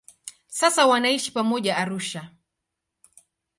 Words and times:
Sasa 0.47 0.85
wanaishi 0.87 1.31
pamoja 1.31 1.77
Arusha. 1.77 2.31